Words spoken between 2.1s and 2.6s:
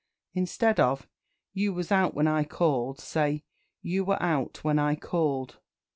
when I